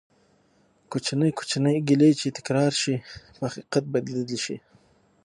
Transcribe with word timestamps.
کوچنی 0.91 1.29
کوچنی 1.37 1.75
ګېلې 1.87 2.11
چې 2.19 2.27
تکرار 2.37 2.71
شي 2.81 2.95
،اخير 3.01 3.37
په 3.39 3.43
حقيقت 3.49 3.83
بدلي 3.93 4.37
شي 4.45 4.55